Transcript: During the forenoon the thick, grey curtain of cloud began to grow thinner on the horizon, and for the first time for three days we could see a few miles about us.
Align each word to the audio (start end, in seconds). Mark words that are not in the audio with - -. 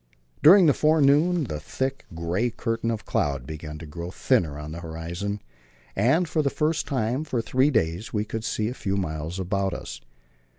During 0.41 0.65
the 0.65 0.73
forenoon 0.73 1.43
the 1.43 1.59
thick, 1.59 2.07
grey 2.15 2.49
curtain 2.49 2.89
of 2.89 3.05
cloud 3.05 3.45
began 3.45 3.77
to 3.77 3.85
grow 3.85 4.09
thinner 4.09 4.57
on 4.57 4.71
the 4.71 4.79
horizon, 4.79 5.43
and 5.95 6.27
for 6.27 6.41
the 6.41 6.49
first 6.49 6.87
time 6.87 7.23
for 7.23 7.39
three 7.39 7.69
days 7.69 8.11
we 8.11 8.25
could 8.25 8.43
see 8.43 8.67
a 8.67 8.73
few 8.73 8.97
miles 8.97 9.37
about 9.39 9.75
us. 9.75 10.01